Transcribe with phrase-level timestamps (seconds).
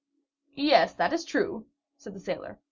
[0.55, 2.57] "Yes, that is true," said the sailor.